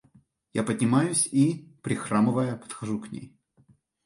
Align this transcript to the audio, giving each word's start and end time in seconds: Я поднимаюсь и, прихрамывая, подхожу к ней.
Я 0.53 0.63
поднимаюсь 0.63 1.27
и, 1.31 1.69
прихрамывая, 1.83 2.55
подхожу 2.57 2.99
к 3.01 3.11
ней. 3.11 3.37